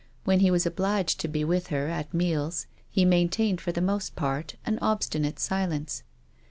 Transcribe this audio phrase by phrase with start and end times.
[0.23, 4.15] When he was obliged to be with her at meals he maintained for the most
[4.15, 6.01] part an obstinate silence.